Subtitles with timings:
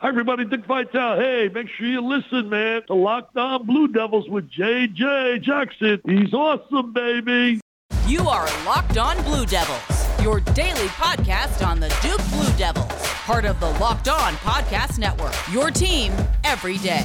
[0.00, 0.44] Hi, everybody.
[0.44, 1.18] Dick Vitale.
[1.18, 6.00] Hey, make sure you listen, man, to Locked On Blue Devils with JJ Jackson.
[6.06, 7.60] He's awesome, baby.
[8.06, 12.86] You are Locked On Blue Devils, your daily podcast on the Duke Blue Devils,
[13.24, 15.34] part of the Locked On Podcast Network.
[15.50, 16.12] Your team
[16.44, 17.02] every day.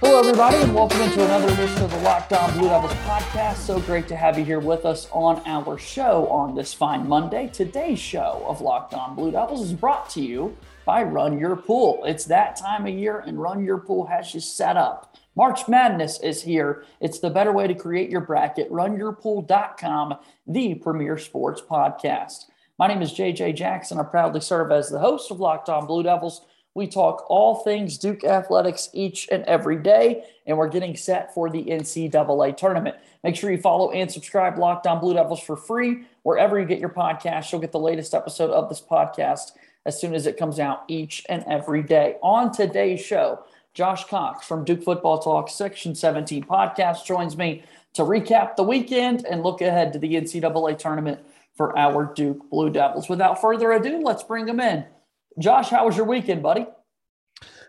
[0.00, 3.56] Hello, everybody, and welcome into another edition of the Locked On Blue Devils podcast.
[3.56, 7.48] So great to have you here with us on our show on this fine Monday.
[7.50, 10.54] Today's show of Locked On Blue Devils is brought to you
[10.86, 12.04] by Run Your Pool.
[12.04, 15.16] It's that time of year, and Run Your Pool has you set up.
[15.34, 16.84] March Madness is here.
[17.00, 18.70] It's the better way to create your bracket.
[18.70, 20.14] RunYourPool.com,
[20.46, 22.44] the premier sports podcast.
[22.78, 23.98] My name is JJ Jackson.
[23.98, 26.42] I proudly serve as the host of Locked On Blue Devils.
[26.74, 31.50] We talk all things Duke athletics each and every day, and we're getting set for
[31.50, 32.96] the NCAA tournament.
[33.24, 36.78] Make sure you follow and subscribe Locked On Blue Devils for free wherever you get
[36.78, 37.50] your podcast.
[37.50, 39.52] You'll get the latest episode of this podcast
[39.86, 42.16] as soon as it comes out each and every day.
[42.22, 47.62] On today's show, Josh Cox from Duke Football Talk Section 17 podcast joins me
[47.94, 51.20] to recap the weekend and look ahead to the NCAA tournament
[51.56, 53.08] for our Duke Blue Devils.
[53.08, 54.84] Without further ado, let's bring them in.
[55.38, 56.66] Josh, how was your weekend, buddy?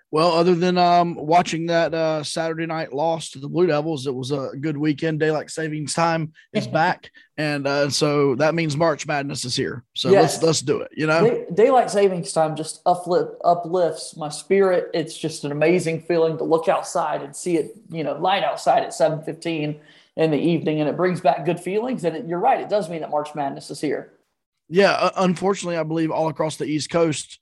[0.10, 4.16] Well, other than um, watching that uh, Saturday night loss to the Blue Devils, it
[4.16, 5.20] was a good weekend.
[5.20, 9.84] Daylight savings time is back, and uh, so that means March Madness is here.
[9.96, 10.36] So yes.
[10.36, 10.92] let's let's do it.
[10.96, 14.92] You know, Day- daylight savings time just uplift, uplifts my spirit.
[14.94, 17.72] It's just an amazing feeling to look outside and see it.
[17.90, 19.82] You know, light outside at seven fifteen
[20.16, 22.06] in the evening, and it brings back good feelings.
[22.06, 24.14] And it, you're right, it does mean that March Madness is here.
[24.70, 27.40] Yeah, unfortunately, I believe all across the East Coast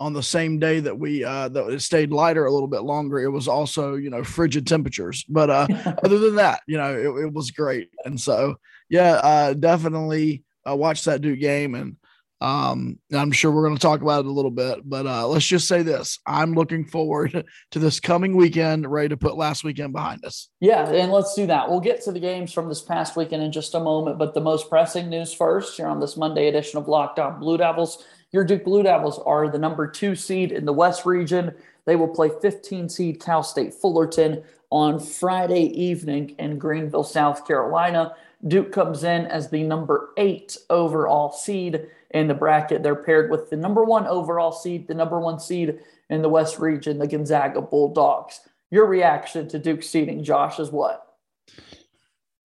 [0.00, 3.18] on the same day that we uh that it stayed lighter a little bit longer
[3.18, 5.24] it was also you know frigid temperatures.
[5.28, 5.66] But uh
[6.04, 7.90] other than that you know it, it was great.
[8.04, 8.56] And so
[8.88, 11.74] yeah uh definitely uh, watched that duke game.
[11.74, 11.96] And
[12.40, 15.44] um i'm sure we're going to talk about it a little bit but uh let's
[15.44, 16.20] just say this.
[16.24, 20.48] I'm looking forward to this coming weekend ready to put last weekend behind us.
[20.60, 21.68] Yeah and let's do that.
[21.68, 24.40] We'll get to the games from this past weekend in just a moment but the
[24.40, 28.44] most pressing news first here on this monday edition of locked on blue devils your
[28.44, 31.52] Duke Blue Devils are the number two seed in the West region.
[31.86, 38.14] They will play 15 seed Cal State Fullerton on Friday evening in Greenville, South Carolina.
[38.46, 42.82] Duke comes in as the number eight overall seed in the bracket.
[42.82, 45.78] They're paired with the number one overall seed, the number one seed
[46.10, 48.40] in the West region, the Gonzaga Bulldogs.
[48.70, 51.04] Your reaction to Duke seeding, Josh, is what?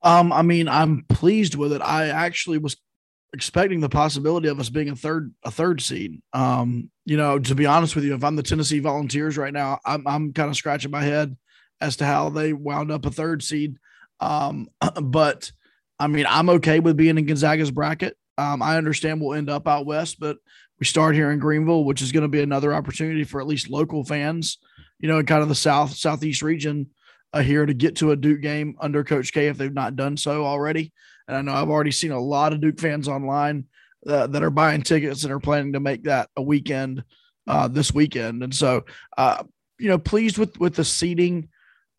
[0.01, 1.81] Um, I mean, I'm pleased with it.
[1.81, 2.77] I actually was
[3.33, 6.21] expecting the possibility of us being a third a third seed.
[6.33, 9.79] Um, you know, to be honest with you, if I'm the Tennessee Volunteers right now,
[9.85, 11.35] I'm I'm kind of scratching my head
[11.81, 13.77] as to how they wound up a third seed.
[14.19, 14.67] Um,
[15.01, 15.51] but
[15.99, 18.15] I mean, I'm okay with being in Gonzaga's bracket.
[18.37, 20.37] Um, I understand we'll end up out west, but
[20.79, 23.69] we start here in Greenville, which is going to be another opportunity for at least
[23.69, 24.57] local fans,
[24.99, 26.89] you know, in kind of the south southeast region
[27.31, 30.17] uh, here to get to a Duke game under Coach K if they've not done
[30.17, 30.91] so already.
[31.27, 33.65] And I know I've already seen a lot of Duke fans online
[34.07, 37.03] uh, that are buying tickets and are planning to make that a weekend
[37.47, 38.43] uh, this weekend.
[38.43, 38.85] And so,
[39.17, 39.43] uh,
[39.79, 41.49] you know, pleased with with the seating.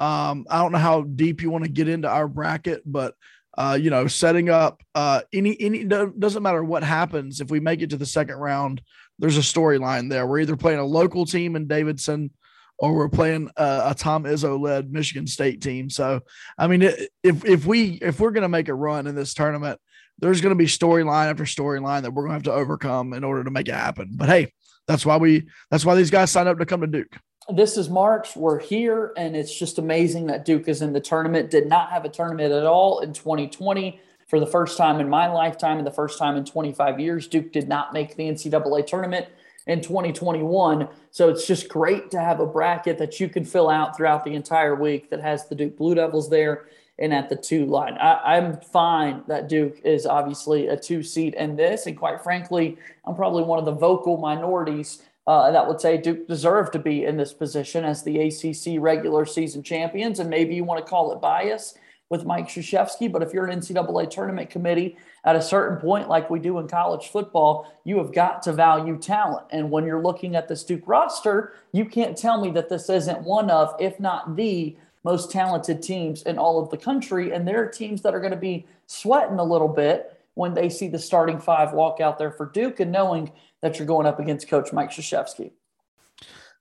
[0.00, 3.14] Um, I don't know how deep you want to get into our bracket, but
[3.56, 7.82] uh, you know, setting up uh, any any doesn't matter what happens if we make
[7.82, 8.82] it to the second round.
[9.18, 10.26] There's a storyline there.
[10.26, 12.30] We're either playing a local team in Davidson
[12.78, 15.90] or we're playing a, a Tom Izzo led Michigan State team.
[15.90, 16.20] So,
[16.58, 19.80] I mean, if if we if we're going to make a run in this tournament,
[20.18, 23.24] there's going to be storyline after storyline that we're going to have to overcome in
[23.24, 24.10] order to make it happen.
[24.14, 24.52] But hey,
[24.86, 27.16] that's why we that's why these guys signed up to come to Duke.
[27.54, 28.36] This is March.
[28.36, 31.50] We're here, and it's just amazing that Duke is in the tournament.
[31.50, 35.30] Did not have a tournament at all in 2020 for the first time in my
[35.30, 37.28] lifetime and the first time in 25 years.
[37.28, 39.26] Duke did not make the NCAA tournament
[39.66, 40.88] in 2021.
[41.10, 44.34] So it's just great to have a bracket that you can fill out throughout the
[44.34, 46.66] entire week that has the Duke Blue Devils there
[46.98, 47.94] and at the two line.
[47.94, 51.86] I, am fine that Duke is obviously a two seed in this.
[51.86, 56.28] And quite frankly, I'm probably one of the vocal minorities uh, that would say Duke
[56.28, 60.20] deserved to be in this position as the ACC regular season champions.
[60.20, 61.74] And maybe you want to call it bias
[62.10, 63.10] with Mike Krzyzewski.
[63.10, 66.68] But if you're an NCAA tournament committee at a certain point, like we do in
[66.68, 69.46] college football, you have got to value talent.
[69.50, 73.22] And when you're looking at this Duke roster, you can't tell me that this isn't
[73.22, 77.32] one of, if not the most talented teams in all of the country.
[77.32, 80.68] And there are teams that are going to be sweating a little bit when they
[80.68, 83.32] see the starting five walk out there for Duke and knowing
[83.62, 85.52] that you're going up against Coach Mike Krzyzewski.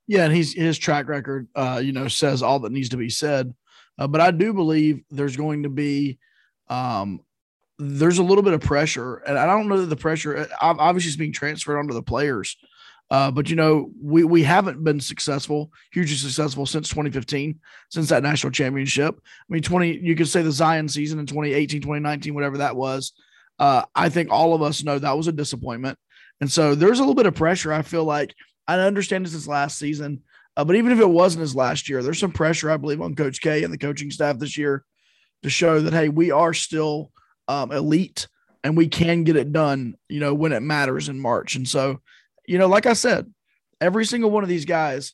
[0.08, 3.10] Yeah, and he's his track record, uh, you know, says all that needs to be
[3.10, 3.54] said.
[3.98, 6.20] Uh, but I do believe there's going to be
[6.70, 7.22] um,
[7.84, 11.18] there's a little bit of pressure, and I don't know that the pressure obviously is
[11.18, 12.58] being transferred onto the players.
[13.12, 17.60] Uh, but you know, we we haven't been successful, hugely successful since 2015,
[17.90, 19.20] since that national championship.
[19.20, 23.14] I mean, 20, you could say the Zion season in 2018, 2019, whatever that was.
[23.60, 26.00] Uh, I think all of us know that was a disappointment.
[26.42, 27.72] And so there's a little bit of pressure.
[27.72, 28.34] I feel like
[28.68, 30.24] I understand this is last season,
[30.58, 33.16] uh, but even if it wasn't his last year, there's some pressure, I believe, on
[33.16, 34.86] Coach K and the coaching staff this year
[35.44, 37.12] to show that, hey, we are still
[37.48, 38.28] um, elite
[38.64, 41.56] and we can get it done, you know, when it matters in March.
[41.56, 42.00] And so
[42.48, 43.32] you know, like I said,
[43.80, 45.14] every single one of these guys,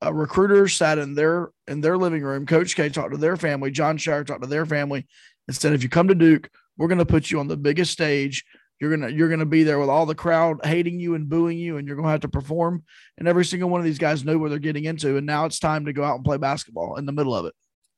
[0.00, 2.46] a recruiter sat in their in their living room.
[2.46, 3.70] Coach K talked to their family.
[3.70, 5.06] Jon Scheyer talked to their family
[5.46, 7.92] and said, if you come to Duke, we're going to put you on the biggest
[7.92, 8.44] stage.
[8.80, 11.78] You're gonna you're gonna be there with all the crowd hating you and booing you,
[11.78, 12.84] and you're gonna have to perform.
[13.16, 15.16] And every single one of these guys know what they're getting into.
[15.16, 17.54] And now it's time to go out and play basketball in the middle of it.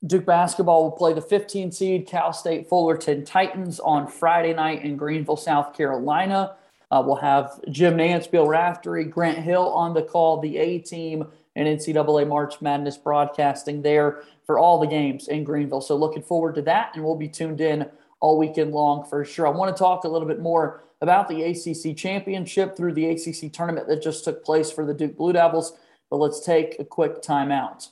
[0.07, 4.97] Duke basketball will play the 15 seed Cal State Fullerton Titans on Friday night in
[4.97, 6.57] Greenville, South Carolina.
[6.91, 11.27] Uh, we'll have Jim Nantz, Bill Raftery, Grant Hill on the call, the A team,
[11.55, 15.83] and NCAA March Madness broadcasting there for all the games in Greenville.
[15.83, 17.89] So looking forward to that, and we'll be tuned in
[18.21, 19.47] all weekend long for sure.
[19.47, 23.53] I want to talk a little bit more about the ACC championship through the ACC
[23.53, 25.75] tournament that just took place for the Duke Blue Devils,
[26.09, 27.89] but let's take a quick timeout.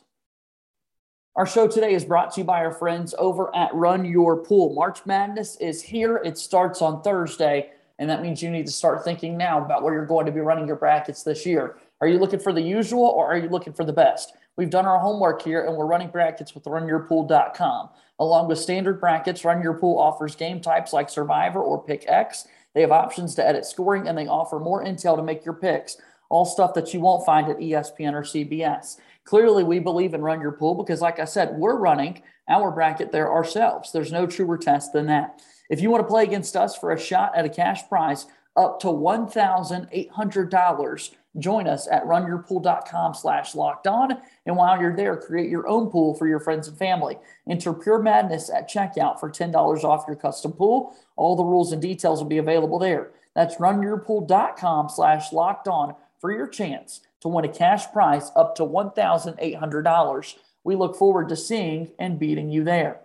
[1.38, 4.74] Our show today is brought to you by our friends over at Run Your Pool.
[4.74, 6.20] March Madness is here.
[6.24, 7.70] It starts on Thursday.
[8.00, 10.40] And that means you need to start thinking now about where you're going to be
[10.40, 11.76] running your brackets this year.
[12.00, 14.32] Are you looking for the usual or are you looking for the best?
[14.56, 17.90] We've done our homework here and we're running brackets with runyourpool.com.
[18.18, 22.48] Along with standard brackets, Run Your Pool offers game types like Survivor or Pick X.
[22.74, 25.98] They have options to edit scoring and they offer more intel to make your picks.
[26.30, 28.96] All stuff that you won't find at ESPN or CBS.
[29.28, 33.12] Clearly, we believe in Run Your Pool because, like I said, we're running our bracket
[33.12, 33.92] there ourselves.
[33.92, 35.42] There's no truer test than that.
[35.68, 38.24] If you want to play against us for a shot at a cash prize
[38.56, 44.16] up to $1,800, join us at runyourpool.com slash locked on.
[44.46, 47.18] And while you're there, create your own pool for your friends and family.
[47.46, 50.96] Enter Pure Madness at checkout for $10 off your custom pool.
[51.16, 53.10] All the rules and details will be available there.
[53.34, 58.62] That's runyourpool.com slash locked on for your chance to win a cash prize up to
[58.62, 60.34] $1,800.
[60.64, 63.00] We look forward to seeing and beating you there.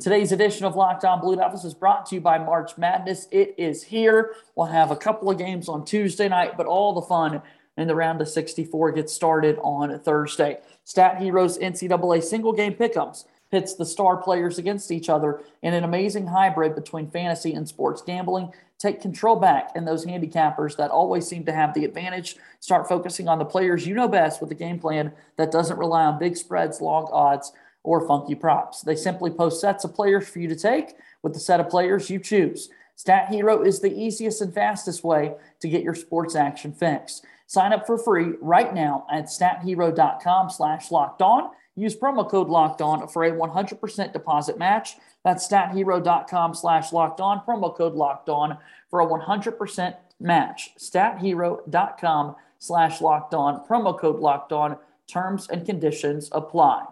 [0.00, 3.26] Today's edition of Locked On Blue Devils is brought to you by March Madness.
[3.32, 4.34] It is here.
[4.54, 7.42] We'll have a couple of games on Tuesday night, but all the fun
[7.76, 10.58] in the round of 64 gets started on Thursday.
[10.84, 15.84] Stat Heroes NCAA single game pickups pits the star players against each other in an
[15.84, 18.52] amazing hybrid between fantasy and sports gambling.
[18.78, 23.26] Take control back, and those handicappers that always seem to have the advantage start focusing
[23.26, 26.36] on the players you know best with a game plan that doesn't rely on big
[26.36, 27.52] spreads, long odds
[27.82, 28.82] or funky props.
[28.82, 32.08] They simply post sets of players for you to take with the set of players
[32.08, 32.68] you choose.
[32.94, 37.24] Stat Hero is the easiest and fastest way to get your sports action fixed.
[37.46, 41.50] Sign up for free right now at stathero.com slash locked on.
[41.76, 44.96] Use promo code locked on for a 100% deposit match.
[45.28, 47.42] That's stathero.com slash locked on.
[47.44, 48.56] Promo code locked on
[48.88, 50.70] for a 100% match.
[50.78, 53.62] Stathero.com slash locked on.
[53.66, 54.78] Promo code locked on.
[55.06, 56.86] Terms and conditions apply.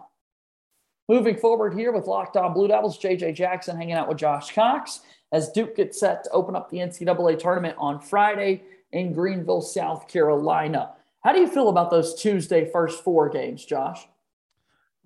[1.09, 4.99] Moving forward here with Locked On Blue Devils, JJ Jackson hanging out with Josh Cox
[5.31, 8.61] as Duke gets set to open up the NCAA tournament on Friday
[8.91, 10.91] in Greenville, South Carolina.
[11.23, 14.07] How do you feel about those Tuesday first four games, Josh?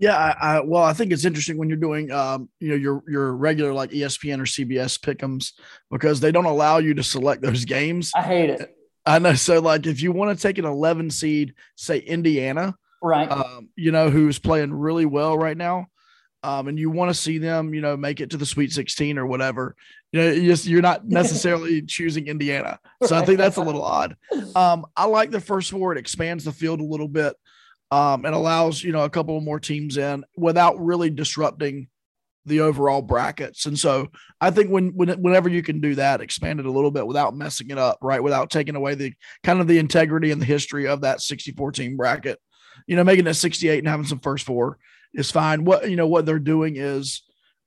[0.01, 3.03] Yeah, I, I, well, I think it's interesting when you're doing, um, you know, your
[3.07, 5.51] your regular like ESPN or CBS pickums
[5.91, 8.11] because they don't allow you to select those games.
[8.15, 8.75] I hate it.
[9.05, 9.35] I know.
[9.35, 13.31] So, like, if you want to take an 11 seed, say Indiana, right?
[13.31, 15.85] Um, you know, who's playing really well right now,
[16.41, 19.19] um, and you want to see them, you know, make it to the Sweet 16
[19.19, 19.75] or whatever.
[20.11, 23.83] You know, you just you're not necessarily choosing Indiana, so I think that's a little
[23.83, 24.15] odd.
[24.55, 27.35] Um, I like the first four; it expands the field a little bit,
[27.91, 31.87] um, and allows you know a couple more teams in without really disrupting
[32.45, 33.67] the overall brackets.
[33.67, 34.07] And so
[34.39, 37.35] I think when, when whenever you can do that, expand it a little bit without
[37.35, 38.23] messing it up, right?
[38.23, 41.97] Without taking away the kind of the integrity and the history of that 64 team
[41.97, 42.39] bracket,
[42.87, 44.79] you know, making it 68 and having some first four
[45.13, 45.65] is fine.
[45.65, 47.21] What you know what they're doing is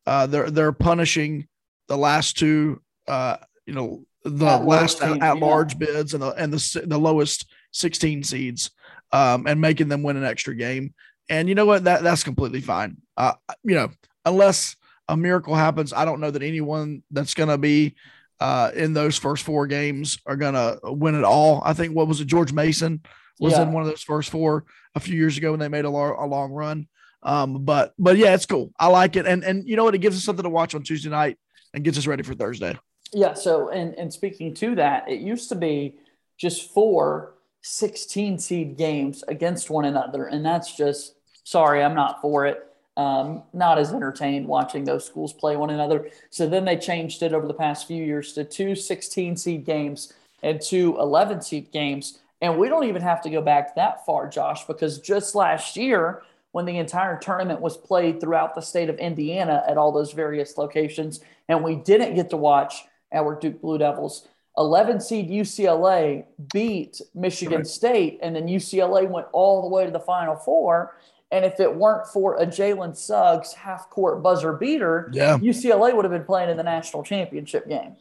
[0.07, 1.47] uh, they're they're punishing
[1.87, 6.31] the last two uh, you know the at last at, at large bids and the
[6.31, 8.71] and the the lowest 16 seeds
[9.15, 10.93] um, and making them win an extra game.
[11.31, 12.99] And you know what that that's completely fine.
[13.17, 13.91] Uh, you know
[14.25, 14.77] unless
[15.09, 17.95] a miracle happens, I don't know that anyone that's going to be
[18.41, 21.63] uh, in those first four games are going to win it all.
[21.65, 23.03] I think what was it George Mason
[23.39, 23.63] was yeah.
[23.63, 26.27] in one of those first four a few years ago when they made a, a
[26.27, 26.89] long run.
[27.23, 28.73] Um, but but yeah, it's cool.
[28.79, 29.95] I like it, and and you know what?
[29.95, 31.39] It gives us something to watch on Tuesday night
[31.73, 32.79] and gets us ready for Thursday.
[33.13, 33.33] Yeah.
[33.33, 35.97] So and and speaking to that, it used to be
[36.37, 37.34] just four
[37.67, 40.27] 16 seed games against one another.
[40.27, 42.71] And that's just, sorry, I'm not for it.
[42.99, 46.11] Um, not as entertained watching those schools play one another.
[46.29, 50.13] So then they changed it over the past few years to two 16 seed games
[50.43, 52.21] and two 11 seed games.
[52.43, 56.23] And we don't even have to go back that far, Josh, because just last year,
[56.53, 60.59] when the entire tournament was played throughout the state of Indiana at all those various
[60.59, 64.29] locations, and we didn't get to watch our Duke Blue Devils.
[64.57, 67.67] 11 seed UCLA beat Michigan right.
[67.67, 70.97] State, and then UCLA went all the way to the Final Four.
[71.31, 75.37] And if it weren't for a Jalen Suggs half court buzzer beater, yeah.
[75.39, 77.97] UCLA would have been playing in the national championship game.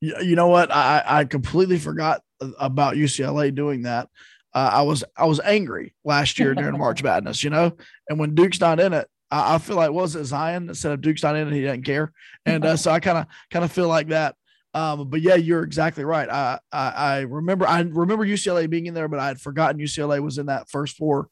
[0.00, 0.70] You know what?
[0.70, 2.22] I, I completely forgot
[2.60, 4.08] about UCLA doing that.
[4.54, 7.76] Uh, I was I was angry last year during March Madness, you know,
[8.08, 11.00] and when Duke's not in it, I, I feel like was it Zion instead of
[11.00, 12.12] Duke's not in it, he doesn't care,
[12.46, 14.36] and uh, so I kind of kind of feel like that.
[14.74, 16.28] Um, but yeah, you're exactly right.
[16.28, 20.22] I, I, I remember I remember UCLA being in there, but I had forgotten UCLA
[20.22, 21.28] was in that first four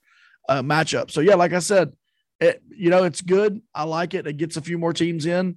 [0.48, 1.10] uh, matchup.
[1.10, 1.92] So yeah, like I said,
[2.40, 3.60] it you know it's good.
[3.74, 4.26] I like it.
[4.26, 5.56] It gets a few more teams in,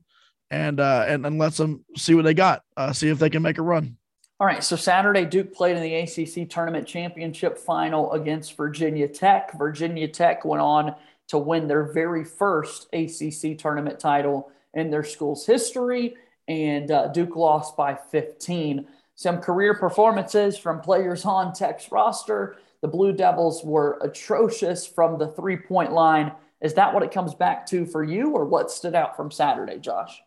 [0.52, 2.64] and uh, and and lets them see what they got.
[2.76, 3.98] Uh, see if they can make a run.
[4.42, 4.64] All right.
[4.64, 9.58] So Saturday, Duke played in the ACC tournament championship final against Virginia Tech.
[9.58, 10.96] Virginia Tech went on
[11.28, 16.16] to win their very first ACC tournament title in their school's history
[16.50, 18.88] and uh, Duke lost by 15.
[19.16, 22.58] Some career performances from players on Tech's roster.
[22.82, 26.32] The Blue Devils were atrocious from the three point line.
[26.62, 29.78] Is that what it comes back to for you, or what stood out from Saturday,
[29.80, 30.22] Josh?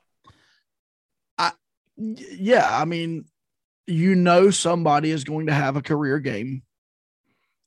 [1.36, 1.52] I,
[1.96, 3.26] yeah, I mean,
[3.86, 6.62] you know, somebody is going to have a career game.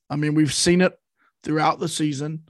[0.08, 0.98] I mean, we've seen it
[1.42, 2.48] throughout the season.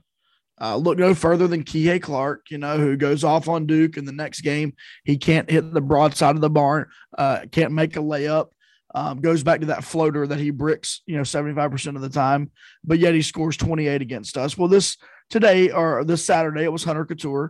[0.59, 4.05] Uh, look no further than Kihei Clark, you know, who goes off on Duke in
[4.05, 4.73] the next game.
[5.03, 6.87] He can't hit the broadside of the barn,
[7.17, 8.47] uh, can't make a layup.
[8.95, 12.51] Um, goes back to that floater that he bricks, you know, 75% of the time,
[12.83, 14.57] but yet he scores 28 against us.
[14.57, 14.97] Well, this
[15.29, 17.49] today or this Saturday, it was Hunter Cattoor,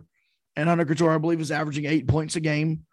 [0.56, 2.84] and Hunter Cattoor, I believe, is averaging eight points a game.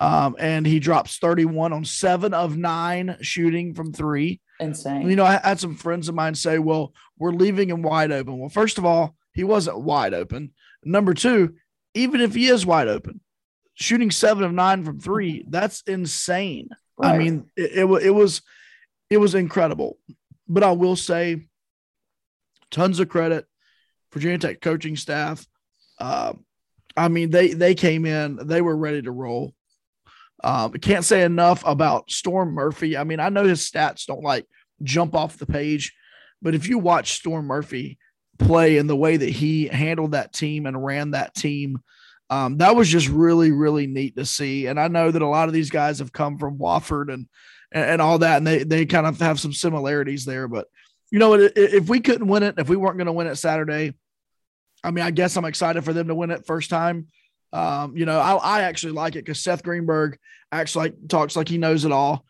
[0.00, 4.40] Um, and he drops 31 on seven of nine shooting from three.
[4.58, 5.08] Insane.
[5.08, 8.38] You know, I had some friends of mine say, well, we're leaving him wide open.
[8.38, 10.52] Well, first of all, he wasn't wide open.
[10.84, 11.54] Number two,
[11.94, 13.20] even if he is wide open,
[13.74, 16.68] shooting seven of nine from three, that's insane.
[16.98, 17.14] Right.
[17.14, 18.42] I mean, it, it, it was
[19.10, 19.98] it was incredible.
[20.48, 21.46] But I will say,
[22.70, 23.46] tons of credit,
[24.12, 25.46] Virginia Tech coaching staff.
[25.98, 26.34] Uh,
[26.96, 29.54] I mean, they they came in, they were ready to roll.
[30.44, 32.96] Um, can't say enough about Storm Murphy.
[32.96, 34.46] I mean, I know his stats don't like
[34.82, 35.94] jump off the page,
[36.40, 37.98] but if you watch Storm Murphy,
[38.38, 41.78] play and the way that he handled that team and ran that team.
[42.30, 44.66] Um, that was just really, really neat to see.
[44.66, 47.28] And I know that a lot of these guys have come from Wofford and,
[47.70, 50.48] and, and all that, and they, they kind of have some similarities there.
[50.48, 50.66] But,
[51.10, 53.92] you know, if we couldn't win it, if we weren't going to win it Saturday,
[54.82, 57.08] I mean, I guess I'm excited for them to win it first time.
[57.52, 60.18] Um, you know, I, I actually like it because Seth Greenberg
[60.50, 62.24] actually like, talks like he knows it all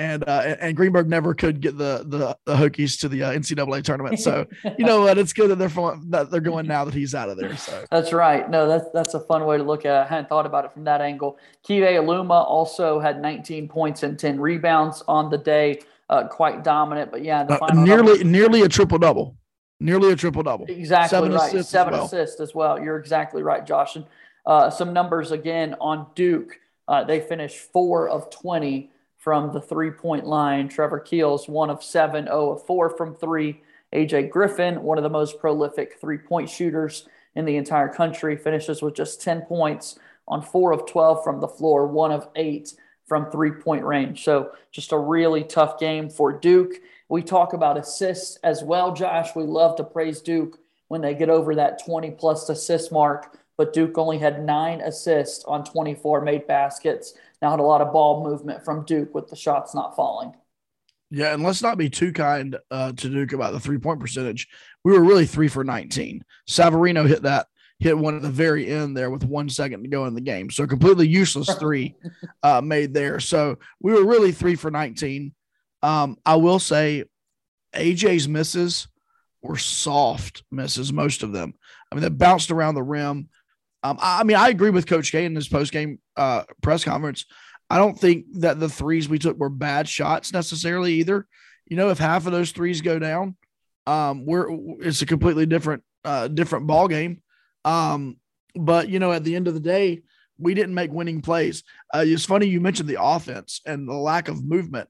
[0.00, 3.84] and uh, and Greenberg never could get the the, the Hokies to the uh, NCAA
[3.84, 4.18] tournament.
[4.18, 4.46] So
[4.78, 5.18] you know what?
[5.18, 7.54] It's good that they're that they're going now that he's out of there.
[7.56, 8.48] So that's right.
[8.48, 9.92] No, that's that's a fun way to look at.
[9.92, 10.04] it.
[10.04, 11.38] I hadn't thought about it from that angle.
[11.68, 15.80] Keve Aluma also had 19 points and 10 rebounds on the day.
[16.08, 18.30] Uh, quite dominant, but yeah, uh, nearly double.
[18.30, 19.36] nearly a triple double.
[19.78, 20.66] Nearly a triple double.
[20.68, 21.48] Exactly Seven right.
[21.48, 22.06] Assists Seven as well.
[22.06, 22.80] assists as well.
[22.80, 23.94] You're exactly right, Josh.
[23.94, 24.06] And
[24.44, 26.58] uh, some numbers again on Duke.
[26.88, 28.90] Uh, they finished four of 20
[29.20, 30.68] from the three point line.
[30.68, 33.62] Trevor Keels, one of seven, 0 of four from three.
[33.92, 38.82] AJ Griffin, one of the most prolific three point shooters in the entire country, finishes
[38.82, 42.74] with just 10 points on four of 12 from the floor, one of eight
[43.06, 44.24] from three point range.
[44.24, 46.74] So just a really tough game for Duke.
[47.08, 49.34] We talk about assists as well, Josh.
[49.36, 50.58] We love to praise Duke
[50.88, 55.44] when they get over that 20 plus assist mark, but Duke only had nine assists
[55.44, 59.36] on 24 made baskets now had a lot of ball movement from Duke with the
[59.36, 60.34] shots not falling.
[61.10, 64.46] Yeah, and let's not be too kind uh, to Duke about the three point percentage.
[64.84, 66.24] We were really three for 19.
[66.48, 67.48] Savarino hit that,
[67.80, 70.50] hit one at the very end there with one second to go in the game.
[70.50, 71.96] So completely useless three
[72.42, 73.18] uh, made there.
[73.18, 75.34] So we were really three for 19.
[75.82, 77.04] Um, I will say
[77.74, 78.86] AJ's misses
[79.42, 81.54] were soft misses, most of them.
[81.90, 83.30] I mean, they bounced around the rim.
[83.82, 87.24] Um, I, mean, I agree with Coach K in his post game uh, press conference.
[87.70, 91.26] I don't think that the threes we took were bad shots necessarily either.
[91.66, 93.36] You know, if half of those threes go down,
[93.86, 94.48] um, we're
[94.80, 97.22] it's a completely different uh, different ball game.
[97.64, 98.16] Um,
[98.54, 100.02] but you know, at the end of the day,
[100.38, 101.62] we didn't make winning plays.
[101.94, 104.88] Uh, it's funny you mentioned the offense and the lack of movement.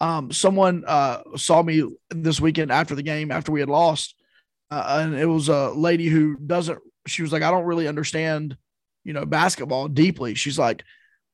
[0.00, 4.14] Um, someone uh, saw me this weekend after the game, after we had lost,
[4.70, 6.78] uh, and it was a lady who doesn't.
[7.06, 8.56] She was like, I don't really understand,
[9.04, 10.34] you know, basketball deeply.
[10.34, 10.84] She's like,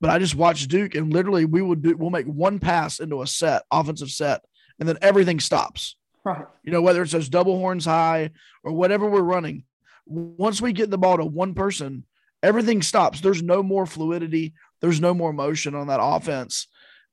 [0.01, 3.23] but I just watched Duke, and literally we would do, we'll make one pass into
[3.23, 4.43] a set, offensive set,
[4.79, 5.97] and then everything stops.
[6.25, 6.47] Right.
[6.63, 8.31] You know, whether it's those double horns high
[8.63, 9.65] or whatever we're running,
[10.07, 12.05] once we get the ball to one person,
[12.43, 13.21] everything stops.
[13.21, 14.55] There's no more fluidity.
[14.81, 16.69] There's no more motion on that offense.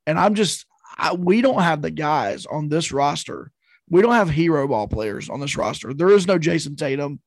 [0.06, 0.66] And I'm just,
[0.98, 3.52] I, we don't have the guys on this roster.
[3.90, 5.94] We don't have hero ball players on this roster.
[5.94, 7.20] There is no Jayson Tatum.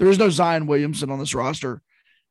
[0.00, 1.82] There is no Zion Williamson on this roster.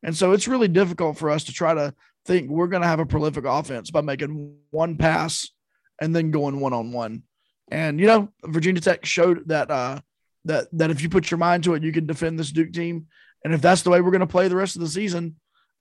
[0.02, 1.94] And so it's really difficult for us to try to
[2.26, 5.48] think we're going to have a prolific offense by making one pass
[6.00, 7.22] and then going one on one.
[7.70, 10.00] And you know, Virginia Tech showed that uh,
[10.46, 13.06] that that if you put your mind to it, you can defend this Duke team.
[13.44, 15.36] And if that's the way we're going to play the rest of the season,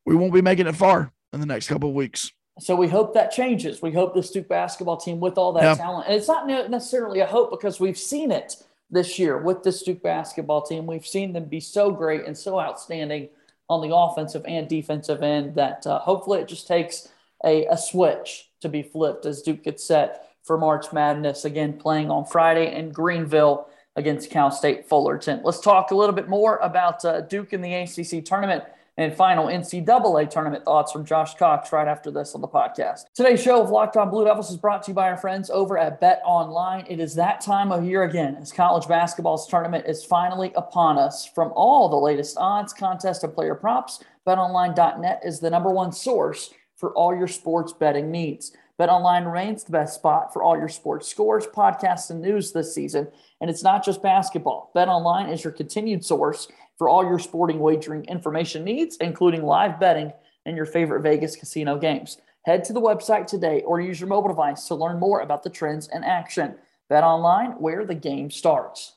[0.05, 2.31] we won't be making it far in the next couple of weeks.
[2.59, 3.81] So we hope that changes.
[3.81, 5.73] We hope this Duke basketball team, with all that yeah.
[5.73, 8.57] talent, and it's not necessarily a hope because we've seen it
[8.89, 10.85] this year with this Duke basketball team.
[10.85, 13.29] We've seen them be so great and so outstanding
[13.69, 17.07] on the offensive and defensive end that uh, hopefully it just takes
[17.45, 22.09] a, a switch to be flipped as Duke gets set for March Madness again, playing
[22.09, 25.41] on Friday in Greenville against Cal State Fullerton.
[25.43, 28.63] Let's talk a little bit more about uh, Duke in the ACC tournament
[28.99, 33.05] and final NCAA tournament thoughts from Josh Cox right after this on the podcast.
[33.15, 35.77] Today's show of Locked On Blue Devils is brought to you by our friends over
[35.77, 36.85] at Bet Online.
[36.89, 41.25] It is that time of year again as college basketball's tournament is finally upon us.
[41.25, 46.53] From all the latest odds, contests, and player props, betonline.net is the number one source
[46.75, 48.51] for all your sports betting needs.
[48.77, 53.07] BetOnline remains the best spot for all your sports scores, podcasts, and news this season.
[53.39, 54.71] And it's not just basketball.
[54.75, 60.11] BetOnline is your continued source for all your sporting wagering information needs, including live betting
[60.45, 62.17] and your favorite Vegas casino games.
[62.45, 65.49] Head to the website today or use your mobile device to learn more about the
[65.49, 66.55] trends in action.
[66.87, 68.93] Bet online where the game starts.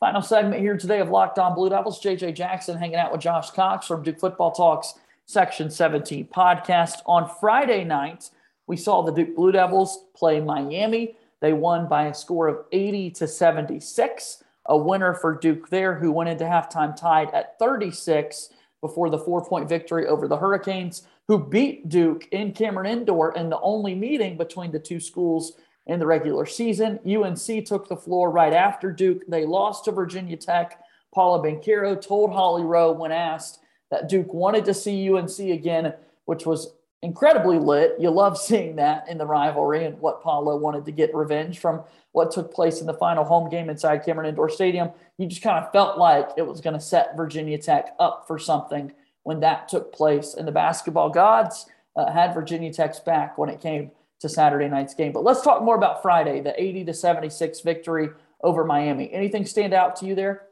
[0.00, 2.02] Final segment here today of Locked On Blue Devils.
[2.02, 4.94] JJ Jackson hanging out with Josh Cox from Duke Football Talks
[5.26, 7.02] Section 17 podcast.
[7.04, 8.30] On Friday night,
[8.66, 11.16] we saw the Duke Blue Devils play Miami.
[11.40, 14.42] They won by a score of 80 to 76.
[14.68, 18.50] A winner for Duke there, who went into halftime tied at 36
[18.80, 23.50] before the four point victory over the Hurricanes, who beat Duke in Cameron Indoor in
[23.50, 25.52] the only meeting between the two schools
[25.86, 27.00] in the regular season.
[27.06, 29.22] UNC took the floor right after Duke.
[29.26, 30.80] They lost to Virginia Tech.
[31.14, 35.94] Paolo Banchero told Holly Rowe when asked that Duke wanted to see UNC again,
[36.26, 37.96] which was incredibly lit.
[37.98, 41.82] You love seeing that in the rivalry and what Paolo wanted to get revenge from
[42.12, 44.90] what took place in the final home game inside Cameron Indoor Stadium.
[45.18, 48.38] You just kind of felt like it was going to set Virginia Tech up for
[48.38, 50.34] something when that took place.
[50.34, 54.94] And the basketball gods uh, had Virginia Tech's back when it came to Saturday night's
[54.94, 55.12] game.
[55.12, 58.08] But let's talk more about Friday, the 80 to 76 victory
[58.42, 59.12] over Miami.
[59.12, 60.46] Anything stand out to you there?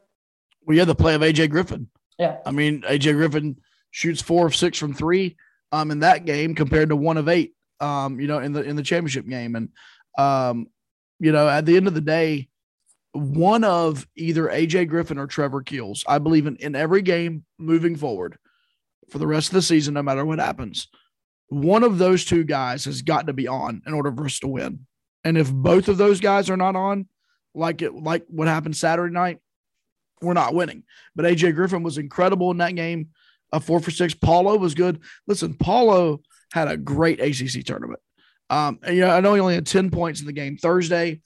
[0.65, 1.89] Well, yeah, the play of AJ Griffin.
[2.19, 2.39] Yeah.
[2.45, 3.57] I mean, AJ Griffin
[3.91, 5.37] shoots four of six from three
[5.77, 8.77] um, in that game compared to one of eight, um, you know, in the in
[8.77, 9.55] the championship game.
[9.57, 9.69] And
[10.19, 10.69] um,
[11.19, 12.49] you know, at the end of the day,
[13.13, 17.97] one of either AJ Griffin or Trevor Keels, I believe in, in every game moving
[17.97, 18.39] forward
[19.11, 20.89] for the rest of the season, no matter what happens,
[21.49, 24.49] one of those two guys has got to be on in order for us to
[24.49, 24.87] win.
[25.25, 27.09] And if both of those guys are not on,
[27.55, 29.39] like it like what happened Saturday night,
[30.21, 30.85] we're not winning.
[31.15, 33.09] But AJ Griffin was incredible in that game
[33.57, 34.15] a four for six.
[34.15, 35.01] Paolo was good.
[35.27, 36.21] Listen, Paolo
[36.53, 38.01] had a great ACC tournament.
[38.49, 41.21] Um, and, you know, I know he only had 10 points in the game Thursday,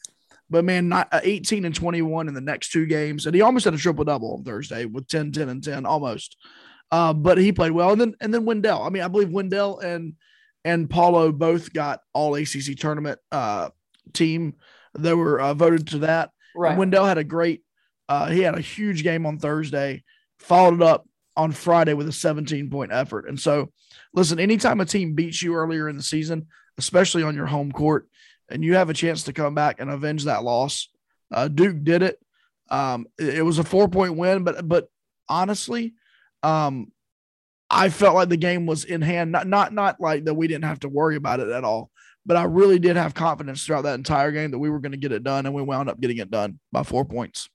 [0.49, 3.27] but man, not uh, 18 and 21 in the next two games.
[3.27, 6.37] And he almost had a triple double on Thursday with 10, 10, and 10 almost.
[6.91, 7.93] Uh, but he played well.
[7.93, 8.83] And then, and then Wendell.
[8.83, 10.15] I mean, I believe Wendell and,
[10.65, 13.71] and Paolo both got all ACC tournament uh,
[14.13, 14.55] team.
[14.99, 16.31] They were uh, voted to that.
[16.55, 16.77] Right.
[16.77, 17.63] Wendell had a great,
[18.09, 20.05] uh, he had a huge game on Thursday,
[20.39, 21.07] followed it up
[21.41, 23.27] on Friday with a 17 point effort.
[23.27, 23.73] And so,
[24.13, 28.09] listen, anytime a team beats you earlier in the season, especially on your home court,
[28.51, 30.89] and you have a chance to come back and avenge that loss,
[31.33, 32.19] uh, Duke did it.
[32.69, 34.89] Um, it, was a four point win, but but
[35.29, 35.95] honestly,
[36.43, 36.93] um,
[37.69, 39.33] I felt like the game was in hand.
[39.33, 41.91] Not not not like that we didn't have to worry about it at all.
[42.27, 44.99] But I really did have confidence throughout that entire game that we were going to
[44.99, 47.49] get it done, and we wound up getting it done by four points.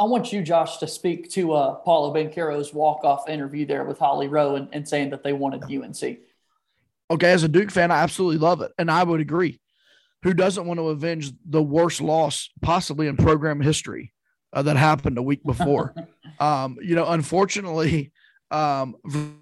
[0.00, 4.56] I want you, Josh, to speak to uh, Banchero's walk-off interview there with Holly Rowe
[4.56, 6.18] and, and saying that they wanted UNC.
[7.10, 9.60] Okay, as a Duke fan, I absolutely love it, and I would agree.
[10.24, 14.12] Who doesn't want to avenge the worst loss possibly in program history
[14.52, 15.94] uh, that happened a week before?
[16.40, 18.10] um, you know, unfortunately,
[18.50, 18.96] um,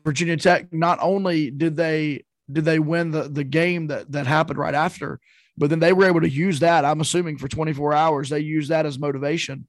[0.04, 4.58] Virginia Tech not only did they did they win the the game that that happened
[4.58, 5.20] right after,
[5.56, 6.84] But then they were able to use that.
[6.84, 9.66] I'm assuming for 24 hours, they used that as motivation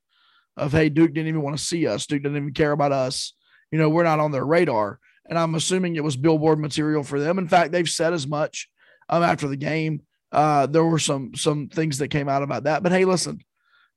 [0.57, 2.05] of, hey, Duke didn't even want to see us.
[2.05, 3.33] Duke didn't even care about us.
[3.71, 4.99] You know, we're not on their radar.
[5.27, 7.39] And I'm assuming it was billboard material for them.
[7.39, 8.69] In fact, they've said as much
[9.09, 10.01] um, after the game.
[10.31, 12.81] Uh, there were some some things that came out about that.
[12.81, 13.39] But hey, listen,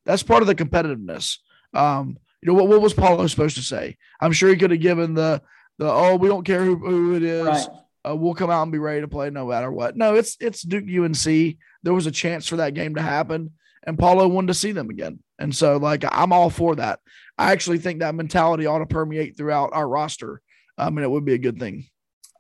[0.04, 1.38] that's part of the competitiveness.
[1.72, 3.96] Um, you know what, what was Paolo supposed to say?
[4.20, 5.42] I'm sure he could have given the
[5.78, 7.46] the oh we don't care who, who it is.
[7.46, 7.66] Right.
[8.08, 9.96] Uh, we'll come out and be ready to play no matter what.
[9.96, 11.56] No, it's it's Duke UNC.
[11.82, 13.52] There was a chance for that game to happen,
[13.87, 15.20] and Paolo wanted to see them again.
[15.38, 17.01] And so, like, I'm all for that.
[17.38, 20.42] I actually think that mentality ought to permeate throughout our roster.
[20.77, 21.87] I mean, it would be a good thing.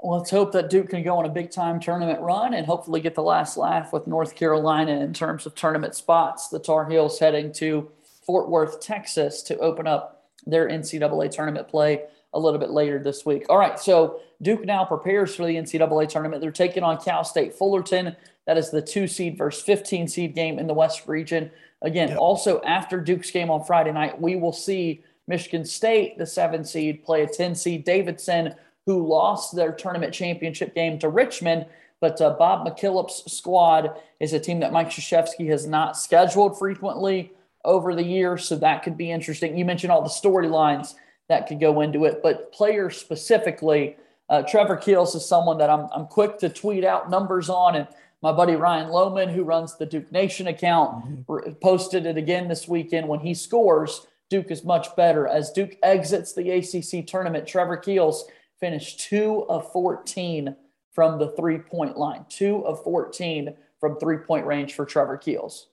[0.02, 3.00] Well, let's hope that Duke can go on a big time tournament run and hopefully
[3.00, 6.48] get the last laugh with North Carolina in terms of tournament spots.
[6.48, 7.90] The Tar Heels heading to
[8.26, 12.04] Fort Worth, Texas to open up their NCAA tournament play
[12.34, 13.46] a little bit later this week.
[13.48, 16.40] All right, so Duke now prepares for the NCAA tournament.
[16.40, 18.16] They're taking on Cal State Fullerton.
[18.46, 21.50] That is the two seed versus 15 seed game in the West region.
[21.82, 22.18] Again, yep.
[22.18, 27.04] also after Duke's game on Friday night, we will see Michigan State, the seven seed,
[27.04, 28.54] play a 10 seed Davidson,
[28.86, 31.66] who lost their tournament championship game to Richmond.
[32.00, 37.32] But uh, Bob McKillop's squad is a team that Mike Krzyzewski has not scheduled frequently
[37.64, 38.46] over the years.
[38.46, 39.56] So that could be interesting.
[39.56, 40.94] You mentioned all the storylines
[41.28, 43.96] that could go into it, but players specifically,
[44.28, 47.76] uh, Trevor Keels is someone that I'm, I'm quick to tweet out numbers on.
[47.76, 47.88] And
[48.22, 51.52] my buddy Ryan Lohman, who runs the Duke Nation account, mm-hmm.
[51.60, 53.08] posted it again this weekend.
[53.08, 55.28] When he scores, Duke is much better.
[55.28, 58.24] As Duke exits the ACC tournament, Trevor Keels
[58.58, 60.56] finished two of 14
[60.92, 65.68] from the three point line, two of 14 from three point range for Trevor Keels.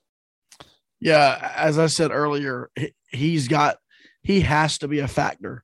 [1.00, 2.70] Yeah, as I said earlier,
[3.08, 3.78] he's got
[4.22, 5.64] he has to be a factor.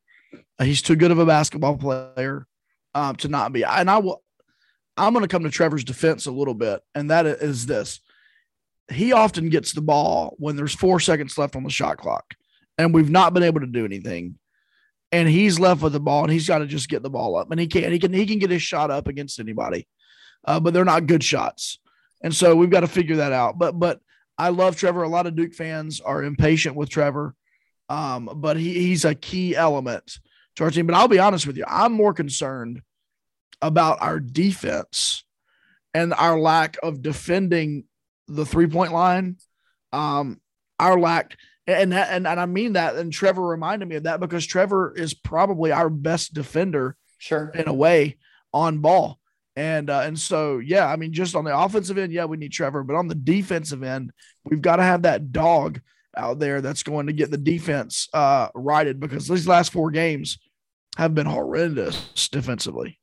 [0.61, 2.45] He's too good of a basketball player
[2.93, 3.63] um, to not be.
[3.63, 4.23] And I will.
[4.97, 8.01] I'm going to come to Trevor's defense a little bit, and that is this:
[8.91, 12.33] he often gets the ball when there's four seconds left on the shot clock,
[12.77, 14.35] and we've not been able to do anything.
[15.11, 17.49] And he's left with the ball, and he's got to just get the ball up,
[17.49, 17.91] and he can't.
[17.91, 18.13] He can.
[18.13, 19.87] He can get his shot up against anybody,
[20.45, 21.79] uh, but they're not good shots,
[22.21, 23.57] and so we've got to figure that out.
[23.57, 24.01] But but
[24.37, 25.03] I love Trevor.
[25.03, 27.33] A lot of Duke fans are impatient with Trevor,
[27.89, 30.19] um, but he, he's a key element
[30.59, 30.85] to our team.
[30.85, 32.81] But I'll be honest with you, I'm more concerned
[33.61, 35.23] about our defense
[35.93, 37.85] and our lack of defending
[38.27, 39.37] the three point line.
[39.91, 40.39] Um,
[40.79, 42.95] our lack, and, and and I mean that.
[42.95, 47.67] And Trevor reminded me of that because Trevor is probably our best defender, sure, in
[47.67, 48.17] a way
[48.53, 49.19] on ball.
[49.55, 52.51] And uh, and so yeah, I mean, just on the offensive end, yeah, we need
[52.51, 54.11] Trevor, but on the defensive end,
[54.45, 55.81] we've got to have that dog
[56.15, 60.37] out there that's going to get the defense uh, righted because these last four games
[60.97, 62.99] have been horrendous defensively.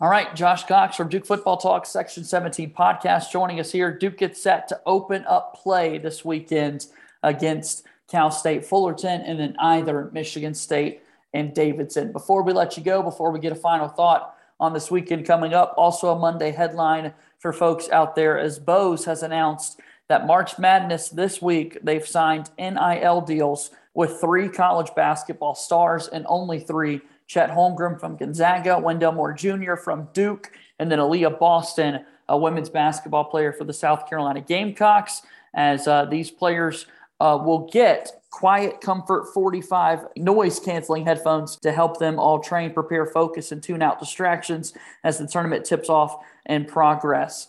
[0.00, 3.96] All right, Josh Cox from Duke Football Talk Section 17 podcast joining us here.
[3.96, 6.86] Duke gets set to open up play this weekend
[7.22, 12.12] against Cal State Fullerton and then either Michigan State and Davidson.
[12.12, 15.52] Before we let you go, before we get a final thought, on this weekend coming
[15.52, 15.74] up.
[15.76, 21.08] Also, a Monday headline for folks out there as Bose has announced that March Madness
[21.08, 27.50] this week, they've signed NIL deals with three college basketball stars and only three Chet
[27.50, 29.74] Holmgren from Gonzaga, Wendell Moore Jr.
[29.76, 35.22] from Duke, and then Aliyah Boston, a women's basketball player for the South Carolina Gamecocks,
[35.54, 36.86] as uh, these players
[37.20, 43.52] uh, will get QuietComfort 45 noise canceling headphones to help them all train prepare focus
[43.52, 44.72] and tune out distractions
[45.04, 47.48] as the tournament tips off and progress.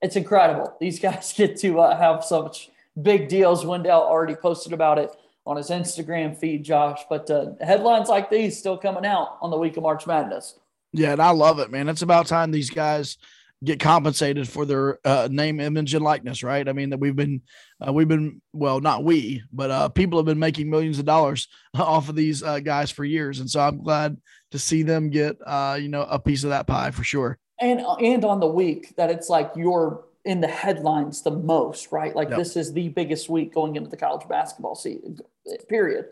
[0.00, 0.74] It's incredible.
[0.80, 2.70] These guys get to uh, have such
[3.02, 3.66] big deals.
[3.66, 5.14] Wendell already posted about it
[5.46, 9.58] on his instagram feed josh but uh, headlines like these still coming out on the
[9.58, 10.58] week of march madness
[10.92, 13.16] yeah and i love it man it's about time these guys
[13.62, 16.66] get compensated for their uh, name, image, and likeness, right?
[16.66, 17.42] I mean that we've been
[17.86, 21.48] uh, we've been well, not we, but uh, people have been making millions of dollars
[21.74, 24.16] off of these uh, guys for years, and so I'm glad
[24.52, 27.38] to see them get uh, you know a piece of that pie for sure.
[27.60, 32.14] And and on the week that it's like you're in the headlines the most, right?
[32.14, 32.38] Like yep.
[32.38, 35.18] this is the biggest week going into the college basketball season.
[35.68, 36.06] Period.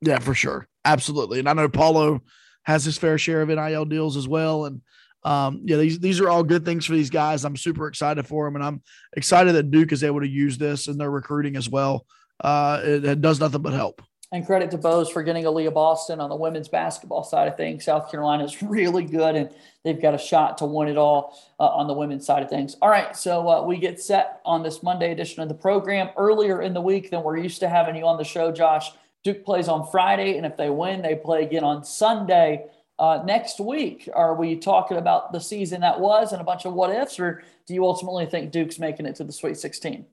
[0.00, 1.38] Yeah, for sure, absolutely.
[1.38, 2.22] And I know Paolo
[2.64, 4.80] has his fair share of NIL deals as well, and
[5.24, 7.44] um, yeah, these these are all good things for these guys.
[7.44, 8.82] I'm super excited for them, and I'm
[9.16, 12.06] excited that Duke is able to use this in their recruiting as well.
[12.42, 14.02] Uh, it, it does nothing but help.
[14.32, 17.84] And credit to Bose for getting Aliyah Boston on the women's basketball side of things.
[17.84, 19.50] South Carolina is really good, and
[19.84, 22.74] they've got a shot to win it all uh, on the women's side of things.
[22.80, 26.62] All right, so uh, we get set on this Monday edition of the program earlier
[26.62, 28.90] in the week than we're used to having you on the show, Josh.
[29.22, 32.64] Duke plays on Friday, and if they win, they play again on Sunday
[32.98, 34.08] uh, next week.
[34.14, 37.42] Are we talking about the season that was and a bunch of what ifs, or
[37.66, 40.06] do you ultimately think Duke's making it to the Sweet 16?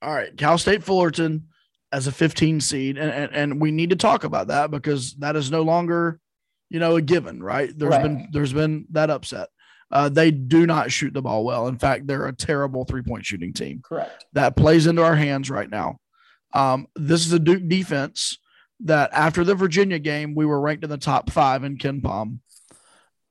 [0.00, 1.48] All right, Cal State Fullerton
[1.92, 5.36] as a 15 seed, and, and, and we need to talk about that because that
[5.36, 6.20] is no longer,
[6.68, 7.76] you know, a given, right?
[7.76, 8.02] There's right.
[8.02, 9.48] been there's been that upset.
[9.92, 11.66] Uh, they do not shoot the ball well.
[11.66, 13.80] In fact, they're a terrible three point shooting team.
[13.82, 14.24] Correct.
[14.34, 15.98] That plays into our hands right now.
[16.52, 18.38] Um, this is a Duke defense
[18.84, 22.38] that after the Virginia game, we were ranked in the top five in KenPom.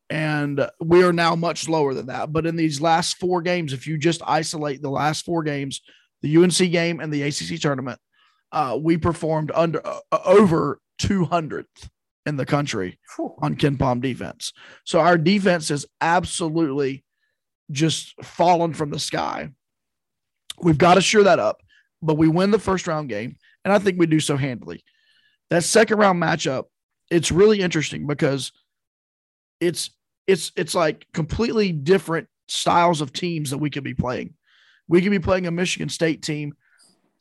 [0.09, 2.33] And we are now much lower than that.
[2.33, 5.81] But in these last four games, if you just isolate the last four games,
[6.21, 7.99] the UNC game and the ACC tournament,
[8.51, 11.89] uh, we performed under uh, over 200th
[12.25, 13.35] in the country Whew.
[13.39, 14.53] on Palm defense.
[14.83, 17.03] So our defense is absolutely
[17.71, 19.49] just fallen from the sky.
[20.61, 21.61] We've got to sure that up,
[22.01, 24.83] but we win the first round game, and I think we do so handily.
[25.49, 26.65] That second round matchup,
[27.09, 28.51] it's really interesting because
[29.59, 29.91] it's
[30.27, 34.33] it's it's like completely different styles of teams that we could be playing.
[34.87, 36.53] We could be playing a Michigan State team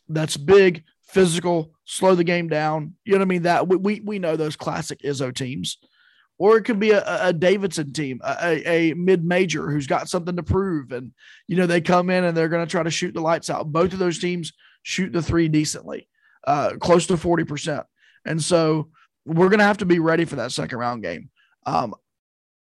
[0.09, 2.95] that's big, physical, slow the game down.
[3.05, 3.43] You know what I mean?
[3.43, 5.79] That we we know those classic Izzo teams,
[6.39, 10.37] or it could be a, a Davidson team, a, a mid major who's got something
[10.37, 11.13] to prove, and
[11.49, 13.73] you know they come in and they're going to try to shoot the lights out.
[13.73, 16.09] Both of those teams shoot the three decently,
[16.47, 17.85] uh, close to forty percent,
[18.25, 18.91] and so
[19.25, 21.31] we're going to have to be ready for that second round game.
[21.67, 21.95] Um,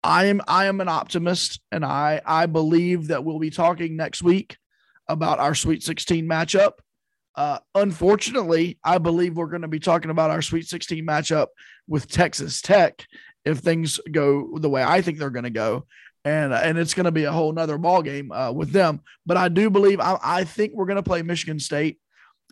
[0.02, 4.22] I am I am an optimist, and I I believe that we'll be talking next
[4.22, 4.58] week
[5.08, 6.72] about our Sweet 16 matchup
[7.36, 11.48] uh, unfortunately, I believe we're going to be talking about our Sweet 16 matchup
[11.88, 13.06] with Texas Tech
[13.44, 15.86] if things go the way I think they're going to go.
[16.24, 19.00] And, and it's going to be a whole nother ball game uh, with them.
[19.26, 21.98] But I do believe I, I think we're going to play Michigan State,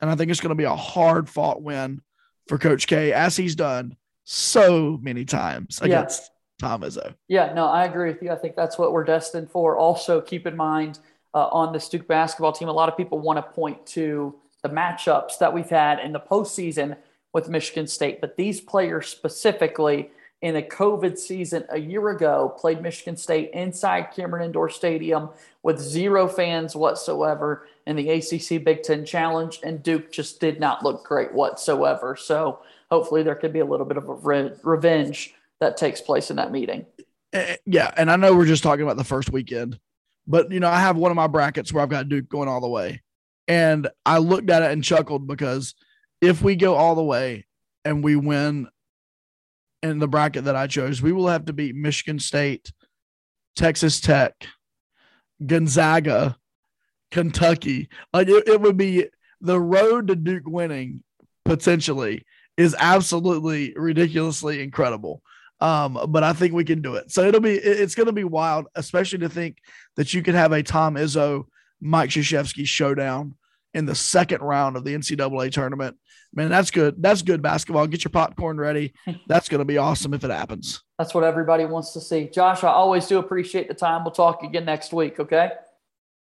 [0.02, 2.02] and I think it's going to be a hard fought win
[2.48, 6.68] for Coach K, as he's done so many times against yeah.
[6.68, 7.14] Tom Izzo.
[7.28, 8.30] Yeah, no, I agree with you.
[8.30, 9.78] I think that's what we're destined for.
[9.78, 10.98] Also, keep in mind
[11.32, 14.68] uh, on the Duke basketball team, a lot of people want to point to the
[14.68, 16.96] matchups that we've had in the postseason
[17.32, 18.20] with Michigan State.
[18.20, 20.10] But these players specifically
[20.42, 25.30] in a COVID season a year ago played Michigan State inside Cameron Indoor Stadium
[25.62, 30.82] with zero fans whatsoever in the ACC Big Ten Challenge, and Duke just did not
[30.82, 32.16] look great whatsoever.
[32.16, 32.58] So
[32.90, 36.36] hopefully there could be a little bit of a re- revenge that takes place in
[36.36, 36.86] that meeting.
[37.32, 39.78] Eh, yeah, and I know we're just talking about the first weekend,
[40.26, 42.60] but you know I have one of my brackets where I've got Duke going all
[42.60, 43.00] the way,
[43.48, 45.74] and I looked at it and chuckled because
[46.20, 47.46] if we go all the way
[47.84, 48.68] and we win
[49.82, 52.72] in the bracket that I chose, we will have to beat Michigan State,
[53.56, 54.46] Texas Tech,
[55.44, 56.36] Gonzaga,
[57.10, 57.88] Kentucky.
[58.12, 59.06] Like it, it would be
[59.40, 61.02] the road to Duke winning
[61.44, 62.24] potentially
[62.56, 65.22] is absolutely ridiculously incredible.
[65.60, 67.10] Um, but I think we can do it.
[67.12, 69.58] So it'll be it's going to be wild, especially to think
[69.96, 71.44] that you could have a Tom Izzo
[71.82, 73.34] Mike Krzyzewski showdown
[73.74, 75.96] in the second round of the NCAA tournament.
[76.32, 77.02] Man, that's good.
[77.02, 77.86] That's good basketball.
[77.86, 78.94] Get your popcorn ready.
[79.26, 80.82] That's going to be awesome if it happens.
[80.98, 82.26] That's what everybody wants to see.
[82.26, 84.02] Josh, I always do appreciate the time.
[84.02, 85.50] We'll talk again next week, okay?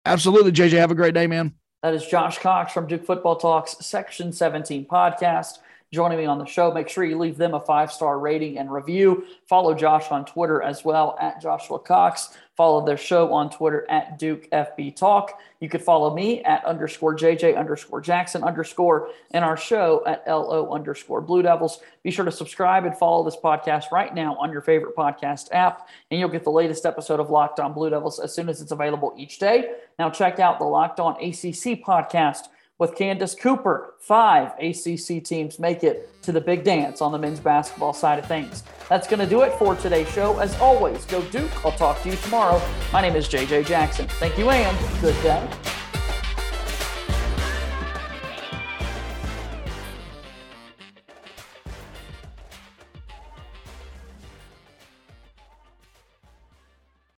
[0.05, 0.73] Absolutely, JJ.
[0.73, 1.55] Have a great day, man.
[1.85, 5.59] That is Josh Cox from Duke Football Talks Section 17 podcast
[5.93, 6.73] joining me on the show.
[6.73, 9.25] Make sure you leave them a five star rating and review.
[9.47, 12.37] Follow Josh on Twitter as well at Joshua Cox.
[12.57, 15.41] Follow their show on Twitter at Duke FB Talk.
[15.61, 20.71] You could follow me at underscore JJ underscore Jackson underscore and our show at LO
[20.71, 21.81] underscore Blue Devils.
[22.03, 25.89] Be sure to subscribe and follow this podcast right now on your favorite podcast app,
[26.11, 28.73] and you'll get the latest episode of Locked On Blue Devils as soon as it's
[28.73, 29.73] available each day.
[29.99, 32.49] Now, check out the Locked On ACC podcast
[32.83, 33.95] with Candace Cooper.
[34.01, 38.27] Five ACC teams make it to the big dance on the men's basketball side of
[38.27, 38.65] things.
[38.89, 40.37] That's going to do it for today's show.
[40.41, 41.65] As always, go Duke.
[41.65, 42.61] I'll talk to you tomorrow.
[42.93, 44.09] My name is JJ Jackson.
[44.19, 45.82] Thank you and good day.